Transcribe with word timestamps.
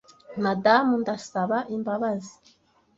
madamu 0.43 0.93
ndasaba 1.01 1.57
imbabazi 1.75 2.35